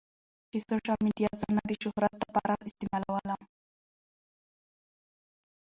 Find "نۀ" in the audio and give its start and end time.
1.55-1.63